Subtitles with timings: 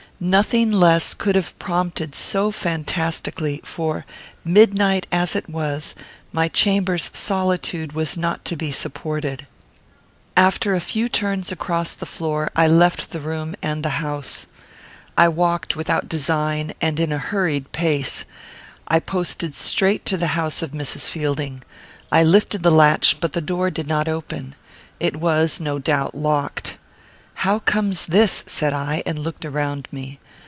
[0.23, 4.05] Nothing less could have prompted so fantastically; for,
[4.45, 5.95] midnight as it was,
[6.31, 9.47] my chamber's solitude was not to be supported.
[10.37, 14.45] After a few turns across the floor, I left the room, and the house.
[15.17, 18.23] I walked without design and in a hurried pace.
[18.87, 21.09] I posted straight to the house of Mrs.
[21.09, 21.63] Fielding.
[22.11, 24.53] I lifted the latch, but the door did not open.
[24.99, 26.77] It was, no doubt, locked.
[27.33, 30.19] "How comes this?" said I, and looked around me.